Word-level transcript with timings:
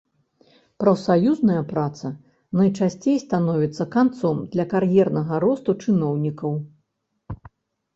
Прафсаюзная 0.83 1.57
праца 1.73 2.07
найчасцей 2.63 3.21
становіцца 3.27 3.91
канцом 3.99 4.43
для 4.57 4.69
кар'ернага 4.75 5.33
росту 5.49 5.71
чыноўнікаў. 5.87 6.63